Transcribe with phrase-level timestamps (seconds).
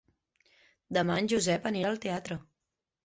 [0.97, 2.39] Demà en Josep anirà al teatre.